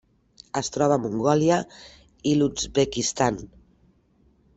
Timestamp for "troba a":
0.77-1.01